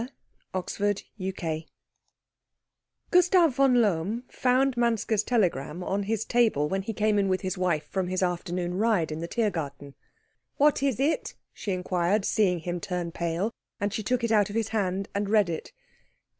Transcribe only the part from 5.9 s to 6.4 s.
his